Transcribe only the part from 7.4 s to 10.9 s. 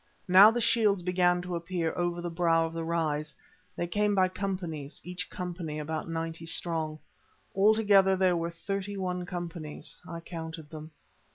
Altogether there were thirty one companies. I counted them.